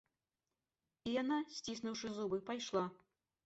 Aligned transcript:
І 1.11 1.13
яна, 1.21 1.39
сціснуўшы 1.59 2.07
зубы, 2.17 2.43
пайшла. 2.51 2.85